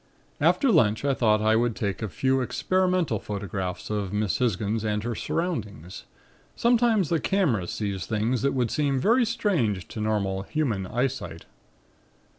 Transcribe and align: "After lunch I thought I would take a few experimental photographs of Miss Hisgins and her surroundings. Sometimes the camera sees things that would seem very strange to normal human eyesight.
"After 0.39 0.71
lunch 0.71 1.05
I 1.05 1.13
thought 1.13 1.43
I 1.43 1.55
would 1.55 1.75
take 1.75 2.01
a 2.01 2.09
few 2.09 2.41
experimental 2.41 3.19
photographs 3.19 3.91
of 3.91 4.11
Miss 4.11 4.39
Hisgins 4.39 4.83
and 4.83 5.03
her 5.03 5.13
surroundings. 5.13 6.05
Sometimes 6.55 7.09
the 7.09 7.19
camera 7.19 7.67
sees 7.67 8.07
things 8.07 8.41
that 8.41 8.53
would 8.55 8.71
seem 8.71 8.99
very 8.99 9.25
strange 9.25 9.87
to 9.89 10.01
normal 10.01 10.41
human 10.41 10.87
eyesight. 10.87 11.45